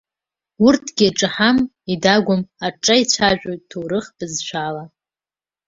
[0.65, 1.57] Урҭгьы ҿаҳам,
[1.93, 4.83] идагәам, аҿҿа ицәажәоит ҭоурых бызшәала.